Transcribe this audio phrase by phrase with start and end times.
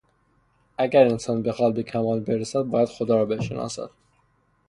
[0.77, 3.89] اگر انسان بخواهد به کمال برسد باید خدا را بشناسد.